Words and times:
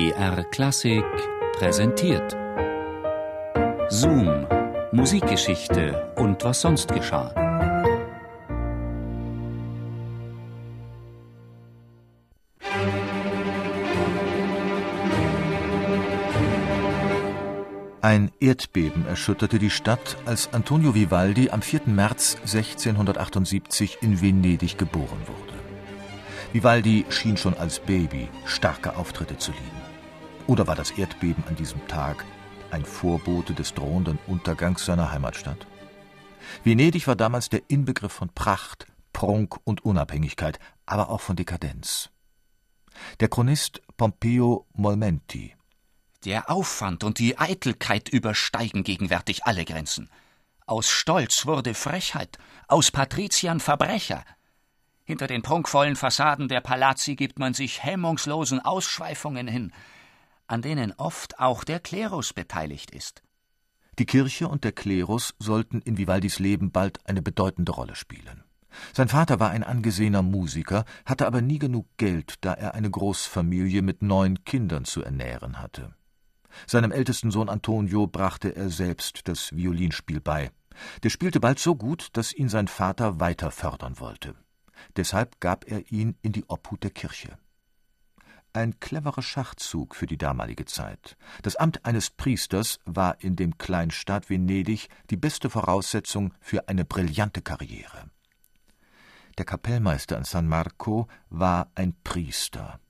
BR 0.00 0.44
Klassik 0.44 1.04
präsentiert. 1.58 2.34
Zoom, 3.90 4.46
Musikgeschichte 4.92 6.14
und 6.16 6.42
was 6.42 6.62
sonst 6.62 6.88
geschah. 6.90 7.34
Ein 18.00 18.30
Erdbeben 18.40 19.06
erschütterte 19.06 19.58
die 19.58 19.68
Stadt, 19.68 20.16
als 20.24 20.54
Antonio 20.54 20.94
Vivaldi 20.94 21.50
am 21.50 21.60
4. 21.60 21.82
März 21.84 22.38
1678 22.40 23.98
in 24.00 24.22
Venedig 24.22 24.78
geboren 24.78 25.20
wurde. 25.26 25.60
Vivaldi 26.54 27.04
schien 27.10 27.36
schon 27.36 27.54
als 27.54 27.80
Baby 27.80 28.28
starke 28.46 28.96
Auftritte 28.96 29.36
zu 29.36 29.52
lieben. 29.52 29.89
Oder 30.50 30.66
war 30.66 30.74
das 30.74 30.90
Erdbeben 30.90 31.44
an 31.46 31.54
diesem 31.54 31.86
Tag 31.86 32.24
ein 32.72 32.84
Vorbote 32.84 33.54
des 33.54 33.72
drohenden 33.72 34.18
Untergangs 34.26 34.84
seiner 34.84 35.12
Heimatstadt? 35.12 35.64
Venedig 36.64 37.06
war 37.06 37.14
damals 37.14 37.50
der 37.50 37.62
Inbegriff 37.68 38.10
von 38.10 38.30
Pracht, 38.30 38.86
Prunk 39.12 39.58
und 39.62 39.84
Unabhängigkeit, 39.84 40.58
aber 40.86 41.08
auch 41.10 41.20
von 41.20 41.36
Dekadenz. 41.36 42.10
Der 43.20 43.28
Chronist 43.28 43.80
Pompeo 43.96 44.66
Molmenti 44.72 45.54
der 46.24 46.50
Aufwand 46.50 47.04
und 47.04 47.20
die 47.20 47.38
Eitelkeit 47.38 48.08
übersteigen 48.08 48.82
gegenwärtig 48.82 49.44
alle 49.44 49.64
Grenzen. 49.64 50.10
Aus 50.66 50.90
Stolz 50.90 51.46
wurde 51.46 51.74
Frechheit, 51.74 52.38
aus 52.66 52.90
Patriziern 52.90 53.60
Verbrecher. 53.60 54.24
Hinter 55.04 55.28
den 55.28 55.42
prunkvollen 55.42 55.94
Fassaden 55.94 56.48
der 56.48 56.60
Palazzi 56.60 57.14
gibt 57.14 57.38
man 57.38 57.54
sich 57.54 57.84
hemmungslosen 57.84 58.58
Ausschweifungen 58.60 59.46
hin, 59.46 59.72
an 60.50 60.62
denen 60.62 60.92
oft 60.96 61.38
auch 61.38 61.64
der 61.64 61.80
Klerus 61.80 62.32
beteiligt 62.32 62.90
ist. 62.90 63.22
Die 63.98 64.06
Kirche 64.06 64.48
und 64.48 64.64
der 64.64 64.72
Klerus 64.72 65.34
sollten 65.38 65.80
in 65.82 65.98
Vivaldis 65.98 66.38
Leben 66.38 66.72
bald 66.72 67.06
eine 67.06 67.22
bedeutende 67.22 67.72
Rolle 67.72 67.94
spielen. 67.94 68.44
Sein 68.92 69.08
Vater 69.08 69.40
war 69.40 69.50
ein 69.50 69.64
angesehener 69.64 70.22
Musiker, 70.22 70.84
hatte 71.04 71.26
aber 71.26 71.42
nie 71.42 71.58
genug 71.58 71.86
Geld, 71.96 72.34
da 72.40 72.54
er 72.54 72.74
eine 72.74 72.90
Großfamilie 72.90 73.82
mit 73.82 74.02
neun 74.02 74.44
Kindern 74.44 74.84
zu 74.84 75.02
ernähren 75.02 75.58
hatte. 75.58 75.94
Seinem 76.66 76.92
ältesten 76.92 77.30
Sohn 77.30 77.48
Antonio 77.48 78.06
brachte 78.06 78.54
er 78.56 78.70
selbst 78.70 79.28
das 79.28 79.54
Violinspiel 79.54 80.20
bei. 80.20 80.50
Der 81.02 81.10
spielte 81.10 81.40
bald 81.40 81.58
so 81.58 81.74
gut, 81.76 82.08
dass 82.14 82.32
ihn 82.32 82.48
sein 82.48 82.68
Vater 82.68 83.20
weiter 83.20 83.50
fördern 83.50 84.00
wollte. 84.00 84.34
Deshalb 84.96 85.40
gab 85.40 85.70
er 85.70 85.90
ihn 85.92 86.16
in 86.22 86.32
die 86.32 86.44
Obhut 86.48 86.82
der 86.82 86.90
Kirche. 86.90 87.38
Ein 88.52 88.80
cleverer 88.80 89.22
Schachzug 89.22 89.94
für 89.94 90.06
die 90.06 90.18
damalige 90.18 90.64
Zeit. 90.64 91.16
Das 91.42 91.54
Amt 91.54 91.84
eines 91.84 92.10
Priesters 92.10 92.80
war 92.84 93.20
in 93.20 93.36
dem 93.36 93.58
Kleinstaat 93.58 94.28
Venedig 94.28 94.88
die 95.10 95.16
beste 95.16 95.50
Voraussetzung 95.50 96.34
für 96.40 96.68
eine 96.68 96.84
brillante 96.84 97.42
Karriere. 97.42 98.10
Der 99.38 99.44
Kapellmeister 99.44 100.18
in 100.18 100.24
San 100.24 100.48
Marco 100.48 101.06
war 101.28 101.70
ein 101.76 101.94
Priester. 102.02 102.80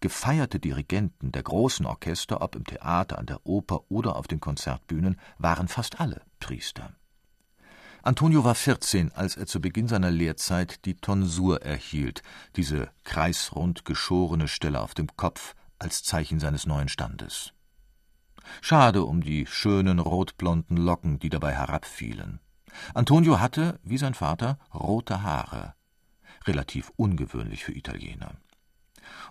Gefeierte 0.00 0.58
Dirigenten 0.58 1.30
der 1.30 1.44
großen 1.44 1.86
Orchester, 1.86 2.42
ob 2.42 2.56
im 2.56 2.64
Theater, 2.64 3.18
an 3.18 3.26
der 3.26 3.46
Oper 3.46 3.84
oder 3.88 4.16
auf 4.16 4.26
den 4.26 4.40
Konzertbühnen, 4.40 5.20
waren 5.38 5.68
fast 5.68 6.00
alle 6.00 6.22
Priester. 6.40 6.94
Antonio 8.04 8.44
war 8.44 8.54
14, 8.54 9.12
als 9.12 9.36
er 9.36 9.46
zu 9.46 9.60
Beginn 9.60 9.88
seiner 9.88 10.10
Lehrzeit 10.10 10.84
die 10.84 10.94
Tonsur 10.94 11.62
erhielt, 11.62 12.22
diese 12.54 12.90
kreisrund 13.02 13.84
geschorene 13.84 14.46
Stelle 14.46 14.80
auf 14.80 14.94
dem 14.94 15.08
Kopf 15.16 15.54
als 15.78 16.02
Zeichen 16.02 16.38
seines 16.38 16.66
neuen 16.66 16.88
Standes. 16.88 17.52
Schade 18.60 19.04
um 19.04 19.22
die 19.22 19.46
schönen 19.46 19.98
rotblonden 19.98 20.76
Locken, 20.76 21.18
die 21.18 21.30
dabei 21.30 21.54
herabfielen. 21.54 22.40
Antonio 22.92 23.40
hatte, 23.40 23.80
wie 23.82 23.98
sein 23.98 24.14
Vater, 24.14 24.58
rote 24.74 25.22
Haare. 25.22 25.74
Relativ 26.46 26.92
ungewöhnlich 26.96 27.64
für 27.64 27.72
Italiener 27.72 28.32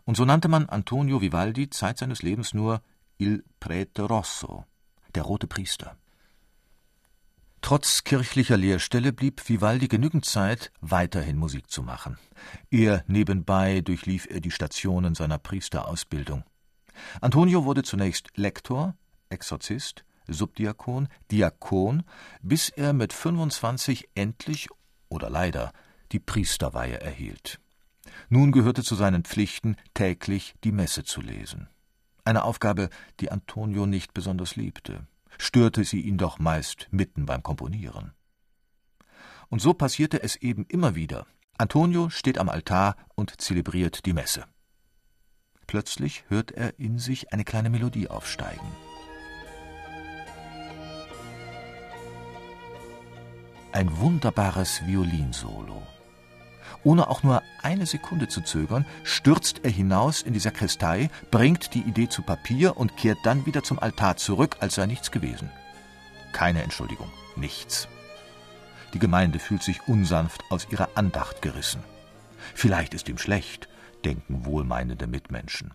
und 0.06 0.18
so 0.18 0.26
nannte 0.26 0.48
man 0.48 0.70
Antonio 0.70 1.22
Vivaldi 1.22 1.70
Zeit 1.70 1.98
seines 1.98 2.22
Lebens 2.22 2.54
nur 2.54 2.82
Il 3.18 3.44
Prete 3.60 4.04
Rosso, 4.04 4.66
der 5.16 5.24
rote 5.24 5.48
Priester. 5.48 5.98
Trotz 7.64 8.04
kirchlicher 8.04 8.58
Lehrstelle 8.58 9.14
blieb 9.14 9.48
Vivaldi 9.48 9.88
genügend 9.88 10.26
Zeit, 10.26 10.74
weiterhin 10.82 11.38
Musik 11.38 11.72
zu 11.72 11.82
machen. 11.82 12.18
Eher 12.70 13.06
nebenbei 13.08 13.80
durchlief 13.80 14.28
er 14.30 14.42
die 14.42 14.52
Stationen 14.52 15.16
seiner 15.16 15.38
Priesterausbildung. 15.38 16.44
Antonio 17.22 17.64
wurde 17.64 17.84
zunächst 17.84 18.36
Lektor, 18.36 18.96
Exorzist, 19.30 20.04
Subdiakon, 20.28 21.08
Diakon, 21.32 22.04
bis 22.42 22.68
er 22.68 22.92
mit 22.92 23.14
25 23.14 24.10
endlich 24.14 24.68
oder 25.08 25.30
leider 25.30 25.72
die 26.12 26.20
Priesterweihe 26.20 27.00
erhielt. 27.00 27.62
Nun 28.28 28.52
gehörte 28.52 28.84
zu 28.84 28.96
seinen 28.96 29.24
Pflichten, 29.24 29.78
täglich 29.94 30.54
die 30.66 30.74
Messe 30.74 31.06
zu 31.06 31.22
lesen. 31.22 31.70
Eine 32.26 32.44
Aufgabe, 32.44 32.90
die 33.22 33.32
Antonio 33.32 33.86
nicht 33.86 34.14
besonders 34.14 34.58
liebte, 34.58 35.08
störte 35.38 35.84
sie 35.84 36.02
ihn 36.02 36.18
doch 36.18 36.40
meist 36.40 36.88
mitten 36.92 37.26
beim 37.26 37.44
Komponieren. 37.44 38.14
Und 39.50 39.62
so 39.62 39.74
passierte 39.74 40.24
es 40.24 40.36
eben 40.36 40.66
immer 40.66 40.96
wieder. 40.96 41.28
Antonio 41.58 42.10
steht 42.10 42.38
am 42.38 42.50
Altar 42.50 42.96
und 43.16 43.40
zelebriert 43.40 44.06
die 44.06 44.14
Messe. 44.14 44.46
Plötzlich 45.68 46.24
hört 46.28 46.52
er 46.52 46.80
in 46.80 47.00
sich 47.00 47.32
eine 47.32 47.44
kleine 47.44 47.70
Melodie 47.70 48.10
aufsteigen. 48.10 48.68
Ein 53.72 53.98
wunderbares 53.98 54.86
Violinsolo. 54.86 55.82
Ohne 56.84 57.10
auch 57.10 57.24
nur 57.24 57.42
eine 57.62 57.86
Sekunde 57.86 58.28
zu 58.28 58.42
zögern, 58.42 58.86
stürzt 59.04 59.62
er 59.64 59.72
hinaus 59.72 60.22
in 60.22 60.34
die 60.34 60.40
Sakristei, 60.40 61.10
bringt 61.32 61.74
die 61.74 61.82
Idee 61.82 62.10
zu 62.10 62.22
Papier 62.22 62.78
und 62.78 62.98
kehrt 62.98 63.20
dann 63.24 63.46
wieder 63.46 63.64
zum 63.64 63.80
Altar 63.80 64.18
zurück, 64.18 64.58
als 64.60 64.76
sei 64.76 64.86
nichts 64.86 65.12
gewesen. 65.12 65.50
Keine 66.34 66.64
Entschuldigung, 66.64 67.10
nichts. 67.36 67.88
Die 68.94 69.00
Gemeinde 69.00 69.40
fühlt 69.40 69.64
sich 69.64 69.88
unsanft 69.88 70.44
aus 70.50 70.68
ihrer 70.70 70.90
Andacht 70.96 71.42
gerissen. 71.42 71.84
Vielleicht 72.54 72.94
ist 72.94 73.08
ihm 73.08 73.18
schlecht, 73.18 73.70
denken 74.04 74.46
wohlmeinende 74.46 75.08
Mitmenschen. 75.08 75.74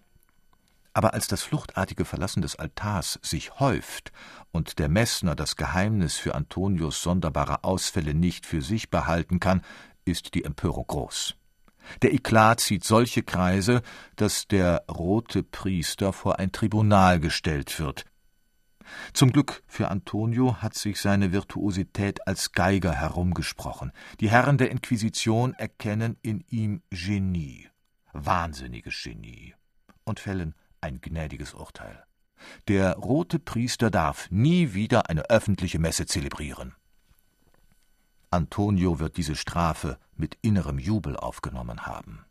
Aber 0.93 1.15
als 1.15 1.29
das 1.29 1.43
fluchtartige 1.43 2.05
Verlassen 2.05 2.43
des 2.43 2.57
Altars 2.57 3.21
sich 3.23 3.61
häuft 3.61 4.13
und 4.51 4.79
der 4.79 4.89
Messner 4.89 5.37
das 5.37 5.55
Geheimnis 5.55 6.17
für 6.17 6.35
Antonius 6.35 7.03
sonderbare 7.03 7.63
Ausfälle 7.63 8.15
nicht 8.15 8.47
für 8.47 8.63
sich 8.63 8.91
behalten 8.91 9.39
kann, 9.39 9.63
ist 10.11 10.35
die 10.35 10.45
Empörung 10.45 10.87
groß. 10.87 11.35
Der 12.03 12.13
Eklat 12.13 12.61
zieht 12.61 12.85
solche 12.85 13.23
Kreise, 13.23 13.83
dass 14.17 14.47
der 14.47 14.85
rote 14.91 15.43
Priester 15.43 16.13
vor 16.13 16.39
ein 16.39 16.53
Tribunal 16.53 17.21
gestellt 17.21 17.79
wird. 17.79 18.05
Zum 19.13 19.33
Glück 19.33 19.63
für 19.67 19.89
Antonio 19.89 20.57
hat 20.63 20.75
sich 20.75 21.01
seine 21.01 21.33
Virtuosität 21.33 22.27
als 22.27 22.53
Geiger 22.53 22.93
herumgesprochen. 22.93 23.93
Die 24.21 24.31
Herren 24.31 24.59
der 24.59 24.71
Inquisition 24.71 25.55
erkennen 25.55 26.17
in 26.23 26.45
ihm 26.49 26.83
Genie, 26.91 27.69
wahnsinniges 28.13 29.03
Genie, 29.03 29.55
und 30.05 30.21
fällen 30.21 30.55
ein 30.81 31.01
gnädiges 31.01 31.55
Urteil. 31.55 32.05
Der 32.69 32.95
rote 32.95 33.39
Priester 33.39 33.91
darf 33.91 34.31
nie 34.31 34.73
wieder 34.73 35.11
eine 35.11 35.29
öffentliche 35.29 35.79
Messe 35.79 36.07
zelebrieren. 36.07 36.75
Antonio 38.31 38.99
wird 38.99 39.16
diese 39.16 39.37
Strafe 39.37 39.99
mit 40.16 40.37
innerem 40.43 40.78
Jubel 40.78 41.16
aufgenommen 41.16 41.87
haben. 41.87 42.25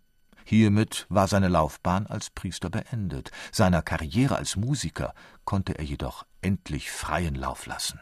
Hiermit 0.44 1.08
war 1.10 1.28
seine 1.28 1.50
Laufbahn 1.50 2.08
als 2.08 2.30
Priester 2.30 2.70
beendet. 2.70 3.32
Seiner 3.52 3.82
Karriere 3.82 4.38
als 4.38 4.56
Musiker 4.56 5.14
konnte 5.44 5.78
er 5.78 5.84
jedoch 5.84 6.26
endlich 6.42 6.90
freien 6.92 7.36
Lauf 7.36 7.66
lassen. 7.66 8.00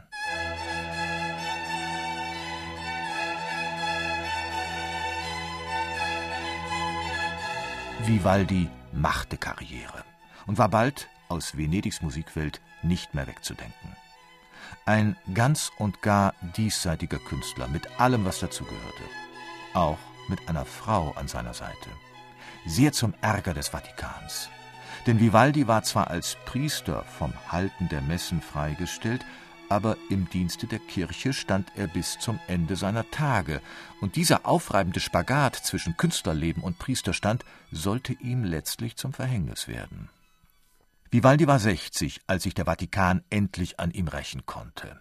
Vivaldi 8.03 8.69
machte 8.92 9.38
Karriere 9.38 10.03
und 10.45 10.59
war 10.59 10.69
bald 10.69 11.07
aus 11.30 11.57
Venedigs 11.57 12.03
Musikwelt 12.03 12.62
nicht 12.83 13.15
mehr 13.15 13.25
wegzudenken. 13.25 13.95
Ein 14.86 15.16
ganz 15.33 15.72
und 15.77 16.01
gar 16.01 16.33
diesseitiger 16.57 17.19
Künstler 17.19 17.68
mit 17.68 18.00
allem, 18.00 18.25
was 18.25 18.39
dazugehörte. 18.39 19.04
Auch 19.74 19.98
mit 20.27 20.48
einer 20.48 20.66
Frau 20.66 21.12
an 21.16 21.27
seiner 21.27 21.54
Seite. 21.54 21.89
Sehr 22.66 22.92
zum 22.92 23.13
Ärger 23.22 23.54
des 23.54 23.69
Vatikans. 23.69 24.50
Denn 25.06 25.19
Vivaldi 25.19 25.68
war 25.68 25.83
zwar 25.83 26.10
als 26.10 26.38
Priester 26.45 27.04
vom 27.04 27.33
Halten 27.51 27.89
der 27.89 28.01
Messen 28.01 28.42
freigestellt, 28.42 29.24
aber 29.69 29.98
im 30.10 30.30
Dienste 30.30 30.68
der 30.68 30.80
Kirche 30.80 31.33
stand 31.33 31.71
er 31.75 31.88
bis 31.88 32.19
zum 32.19 32.39
Ende 32.48 32.75
seiner 32.75 33.10
Tage, 33.12 33.62
und 34.01 34.16
dieser 34.16 34.45
aufreibende 34.45 35.00
Spagat 35.00 35.56
zwischen 35.56 35.98
Künstlerleben 35.98 36.63
und 36.63 36.80
Priesterstand 36.80 37.44
sollte 37.71 38.13
ihm 38.13 38.44
letztlich 38.44 38.95
zum 38.95 39.13
Verhängnis 39.13 39.68
werden. 39.68 40.10
Vivaldi 41.15 41.47
war 41.47 41.59
60, 41.59 42.19
als 42.27 42.44
sich 42.44 42.56
der 42.56 42.65
Vatikan 42.65 43.23
endlich 43.29 43.79
an 43.79 43.91
ihm 43.91 44.09
rächen 44.09 44.45
konnte. 44.45 45.00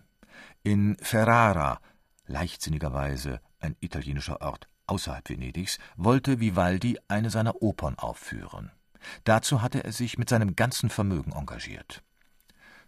In 0.63 0.97
Ferrara, 1.01 1.81
leichtsinnigerweise 2.29 3.41
ein 3.59 3.75
italienischer 3.81 4.41
Ort 4.41 4.69
außerhalb 4.87 5.29
Venedigs, 5.29 5.81
wollte 5.97 6.39
Vivaldi 6.39 7.01
eine 7.09 7.31
seiner 7.31 7.63
Opern 7.63 7.99
aufführen. 7.99 8.71
Dazu 9.25 9.61
hatte 9.61 9.83
er 9.83 9.91
sich 9.91 10.17
mit 10.17 10.29
seinem 10.29 10.55
ganzen 10.55 10.89
Vermögen 10.89 11.33
engagiert. 11.33 12.05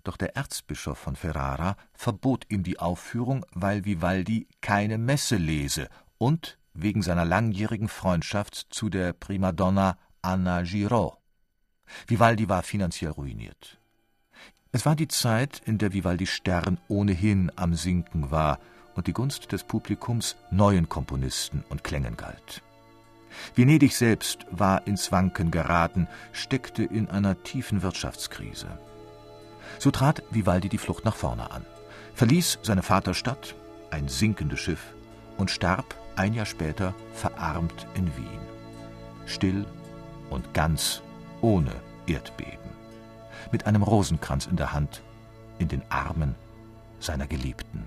Doch 0.05 0.17
der 0.17 0.37
Erzbischof 0.37 0.97
von 0.97 1.17
Ferrara 1.17 1.77
verbot 1.95 2.47
ihm 2.49 2.63
die 2.63 2.79
Aufführung, 2.79 3.45
weil 3.51 3.85
Vivaldi 3.85 4.47
keine 4.61 4.99
Messe 4.99 5.35
lese 5.35 5.89
und 6.17 6.59
wegen 6.75 7.03
seiner 7.03 7.25
langjährigen 7.25 7.89
Freundschaft 7.89 8.69
zu 8.71 8.89
der 8.89 9.15
Primadonna 9.15 9.99
Anna 10.23 10.63
Giraud. 10.63 11.19
Vivaldi 12.07 12.49
war 12.49 12.63
finanziell 12.63 13.13
ruiniert. 13.13 13.79
Es 14.73 14.85
war 14.85 14.97
die 14.97 15.09
Zeit, 15.09 15.63
in 15.65 15.79
der 15.79 15.93
Vivaldis 15.93 16.31
Stern 16.31 16.79
ohnehin 16.89 17.51
am 17.57 17.75
Sinken 17.75 18.31
war 18.31 18.59
und 18.95 19.07
die 19.07 19.13
Gunst 19.13 19.53
des 19.53 19.65
Publikums 19.65 20.37
neuen 20.51 20.89
Komponisten 20.89 21.65
und 21.69 21.85
Klängen 21.85 22.17
galt. 22.17 22.63
Venedig 23.55 23.97
selbst 23.97 24.47
war 24.51 24.87
ins 24.87 25.13
Wanken 25.13 25.51
geraten, 25.51 26.09
steckte 26.33 26.83
in 26.83 27.09
einer 27.09 27.43
tiefen 27.43 27.83
Wirtschaftskrise. 27.83 28.79
So 29.79 29.91
trat 29.91 30.23
Vivaldi 30.31 30.69
die 30.69 30.79
Flucht 30.79 31.05
nach 31.05 31.17
vorne 31.17 31.51
an, 31.51 31.65
verließ 32.15 32.59
seine 32.63 32.83
Vaterstadt, 32.83 33.55
ein 33.91 34.09
sinkendes 34.09 34.61
Schiff, 34.61 34.95
und 35.37 35.51
starb 35.51 35.95
ein 36.17 36.33
Jahr 36.33 36.47
später 36.47 36.95
verarmt 37.13 37.87
in 37.95 38.07
Wien. 38.17 38.41
Still 39.27 39.67
und 40.31 40.55
ganz 40.55 41.03
ohne 41.41 41.73
Erdbeben, 42.07 42.71
mit 43.53 43.67
einem 43.67 43.83
Rosenkranz 43.83 44.47
in 44.47 44.57
der 44.57 44.73
Hand, 44.73 45.03
in 45.59 45.69
den 45.69 45.83
Armen 45.89 46.35
seiner 47.01 47.27
Geliebten. 47.27 47.87